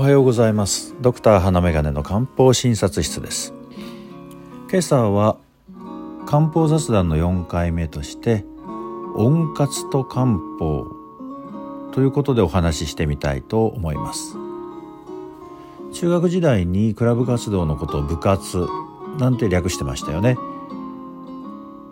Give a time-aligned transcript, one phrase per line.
[0.00, 0.94] おはようございます。
[1.02, 3.52] ドクター花眼鏡の漢方診察室です。
[4.70, 5.36] 今朝は
[6.24, 8.46] 漢方雑談の4回目として
[9.14, 10.86] 温活と漢方
[11.92, 14.38] ということでお話ししてみたいと思います。
[15.92, 18.66] 中学時代にクラブ活動のことを部活
[19.18, 20.38] なんて略してましたよね。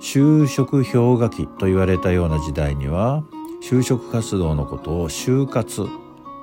[0.00, 3.22] 就職氷河期と言われたような時代には
[3.62, 5.86] 就職活動のことを就活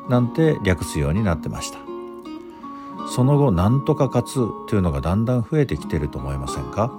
[0.09, 1.79] なんて略すようになってました。
[3.07, 6.91] その後なんとか活というのがだんだん増えてきてると思いませんか？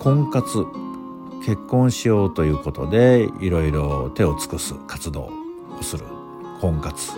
[0.00, 0.66] 婚活
[1.44, 5.30] 結婚しようということでいろいろ手を尽くす活動
[5.78, 6.04] をする
[6.60, 7.12] 婚活。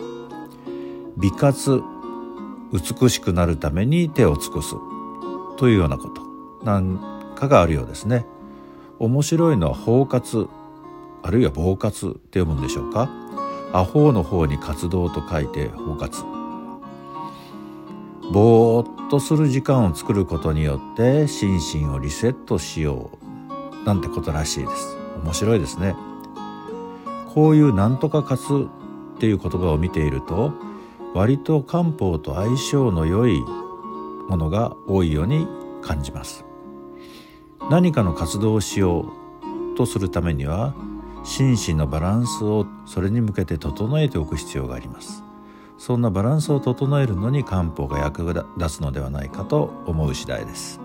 [1.16, 1.82] 美活
[2.72, 4.74] 美しくなるために手を尽くす。
[5.56, 6.22] というようなこと。
[6.64, 8.26] なんかがあるようですね。
[8.98, 10.48] 面白いのは包括
[11.22, 13.08] あるいは暴活って読むんでしょうか？
[13.72, 16.24] アホの方に活動と書いて包括。
[18.32, 23.10] ぼーっとする時間を作ることによって心身をリセットしよ
[23.82, 23.84] う。
[23.84, 24.96] なんてことらしいです。
[25.24, 25.94] 面白いですね。
[27.34, 28.68] こういうなんとか活
[29.16, 30.52] っていう言葉を見ていると
[31.14, 33.40] 割と漢方と相性の良い
[34.28, 35.46] ものが多いように
[35.82, 36.44] 感じます。
[37.70, 39.06] 何かの活動をしよ
[39.74, 40.74] うとするためには
[41.24, 45.22] 心身のバランスをそれに向けて整えておく必要があります。
[45.78, 48.22] そんなバランスを整えるのに漢方が役
[48.56, 50.80] 立つのではないかと思う次第です。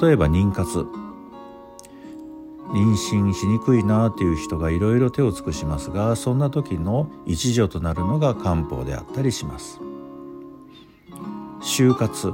[0.00, 0.86] 例えば妊活。
[2.70, 9.80] 妊娠しにくいなという人がいろいろ手を尽くしますがそんな時の一助となるのが漢方であったりします。
[11.60, 12.32] 就活。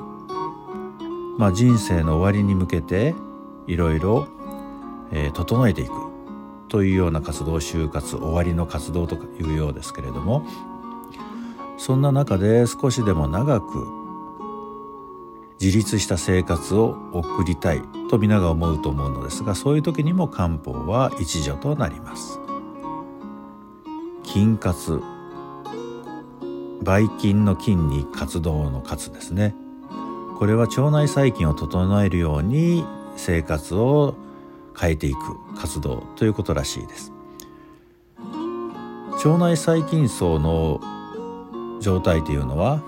[1.38, 3.14] まあ人生の終わりに向けて
[3.66, 4.28] いろいろ
[5.34, 6.11] 整えていく。
[6.72, 10.46] というような活動就活終わりの活動というようですけれども
[11.76, 13.86] そんな中で少しでも長く
[15.60, 22.40] 自立した生活を送りたいと皆が思うと思うのですがそういう時にも漢方は一助となります。
[24.24, 25.02] 筋活
[26.82, 29.54] ばい菌の菌に活動の活ですね。
[30.38, 32.84] これは腸内細菌を整えるように
[33.16, 34.14] 生活を
[34.78, 35.18] 変えていく
[35.56, 37.12] 活動ということらしいです。
[39.24, 40.80] 腸内細菌層の
[41.80, 42.82] 状態というのは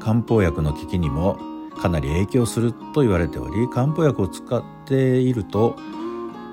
[0.00, 1.38] 漢方薬の効きにも
[1.76, 5.76] かなり影響すると言われており漢方薬を使っていると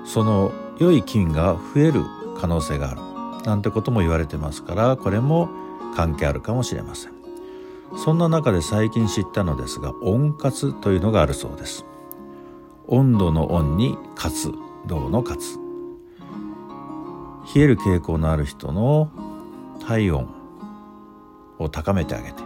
[0.04, 2.04] その良い菌が増える
[2.38, 5.48] 可能性があるなんてことも言われてますからこれも
[5.94, 7.12] 関係あるかもしれません。
[7.96, 11.84] そんな中で最近知ったのですが温活というのがあるそうです。
[12.90, 14.52] 温度の温に活
[14.86, 15.58] 動の活。
[17.54, 19.10] 冷える傾向のある人の
[19.86, 20.28] 体温
[21.58, 22.42] を高めてあげて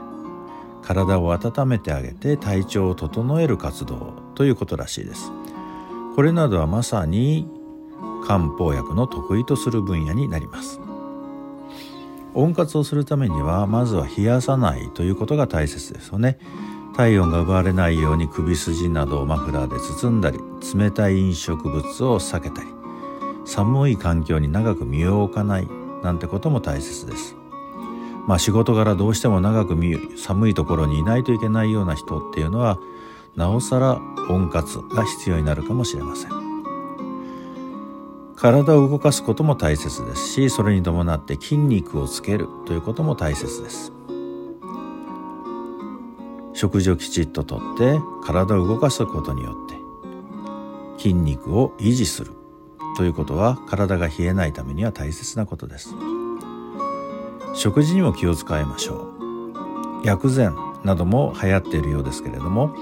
[0.83, 5.33] 体を温めてあげて体調を整える活動ということらしいです。
[6.15, 7.49] これなどはまさに
[8.27, 10.81] 漢方薬の得意とする分野になります。
[12.35, 16.39] 温活をするためにはまずは冷やさないということが大切ですよね。
[16.97, 20.39] 体温が奪われないように首筋などをマフラーで包んだり
[20.75, 22.69] 冷たい飲食物を避けたり
[23.45, 25.69] 寒い環境に長く身を置かない
[26.03, 27.37] なんてことも大切です。
[28.27, 32.79] まあ仕事柄どうしても長く見寒いところにいないといけないような人っていうのは
[33.37, 34.01] なおさら
[34.31, 36.45] 温活が必要になるかもしれません。
[38.37, 43.93] 体を動かすことも大切ですしそれに伴って筋肉をつけるということも大切です。
[46.65, 49.77] 食事をきちっととって体を動かすことによって
[50.97, 52.33] 筋肉を維持する。
[52.97, 55.91] ということは体が冷えないためには大切なことです。
[57.55, 58.95] 食事にも気を使いましょ
[60.03, 60.07] う。
[60.07, 62.75] 薬膳なども流行っているようですけれども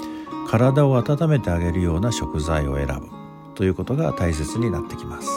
[0.47, 3.09] 体を温めてあげるような食材を選ぶ。
[3.57, 5.29] ということが大切になってきます。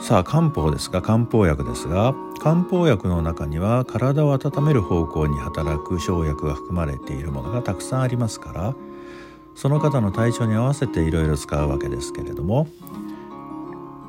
[0.00, 2.14] さあ漢方ですが漢方薬ですが
[2.46, 8.74] 漢方薬の中には体を温める方向に働く生薬が含まれているものがたくさんありますから
[9.56, 12.68] その方の体調に合わせていろいろ使うわけですけれども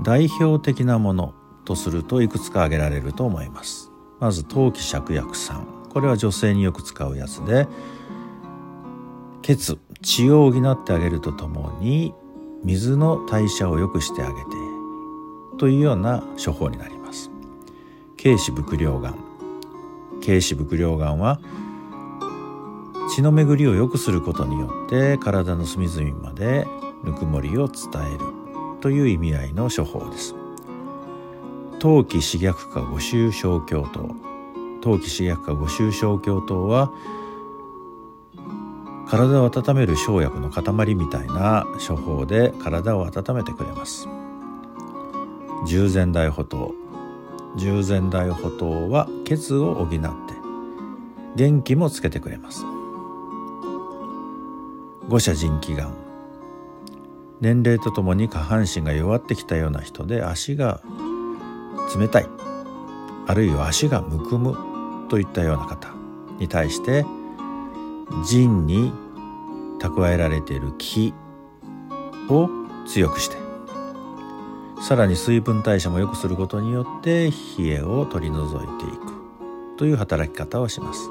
[0.03, 1.33] 代表的なもの
[1.65, 3.91] とするといくつか挙げられると思います。
[4.19, 7.67] まず陶器芍薬散これは女性によく使うやつで
[9.41, 12.13] 血血を補ってあげるとともに
[12.63, 14.39] 水の代謝を良くしてあげて
[15.57, 16.96] というような処方になります。
[18.27, 19.15] 軽視伏量眼
[20.21, 21.39] 軽視伏量眼は
[23.15, 26.67] 血の巡りを良くすることによって体の隅々まで
[27.05, 28.25] ぬくもりを伝える。
[28.81, 30.35] という意味合いの処方です。
[31.79, 34.09] 冬季刺逆化五臭小経糖。
[34.81, 36.91] 冬季刺逆化五臭小経糖は
[39.07, 44.09] 体を温める生薬の塊みたいな処方で体を温めてくれます。
[45.65, 46.86] 従前大補糖。
[47.57, 49.99] 従前大補糖は血を補って
[51.35, 52.63] 元気もつけてくれます。
[55.07, 55.87] 五者腎気丸
[57.39, 60.81] 年齢とともに下半身が弱ってきたような人で足が
[61.97, 62.27] 冷たい。
[63.27, 64.57] あるいは足がむくむ
[65.09, 65.93] といったような方
[66.39, 67.05] に対して
[68.25, 68.91] 腎に
[69.79, 71.13] 蓄えられている気
[72.29, 72.49] を
[72.85, 73.46] 強くして。
[74.81, 79.17] さらに水分代謝も良くすることによって冷えを取り除いていく。
[79.77, 81.09] という働き方をします。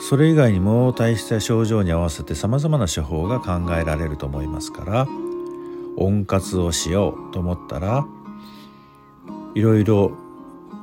[0.00, 5.06] それ以外にも体質や症状に合わせてさまざまな処方が考えられると思いますから
[5.98, 8.06] 温活をしようと思ったら
[9.54, 10.12] いろいろ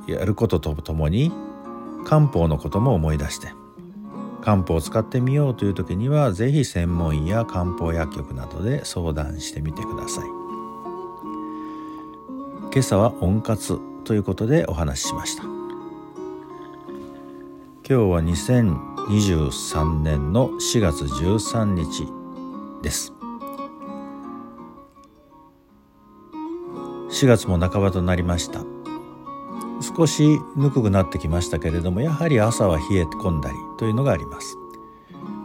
[0.06, 1.32] やることとともに
[2.04, 3.48] 漢方のことも思い出して
[4.40, 10.47] 漢方を使ってみようという時には是非専門医や漢方薬局などで相談してみてください。
[12.70, 15.42] 今朝は温活ということでお話ししました。
[15.42, 15.56] 今
[17.86, 22.06] 日は2023年の4月13日
[22.82, 23.14] です。
[27.10, 28.60] 4月も半ばとなりました。
[29.96, 34.58] 少しぬくくなってきましたけれどもやはり朝は冷え込んだりというのがあります。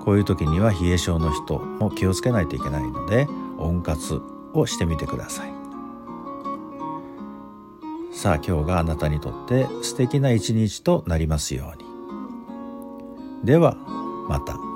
[0.03, 4.21] こういう時には冷え性の人も気をつけないといけないので温活
[4.53, 5.62] をしてみてください。
[8.13, 11.86] さあ今日があなたにとって素敵な一日となりますように
[13.44, 13.75] では
[14.30, 14.72] また。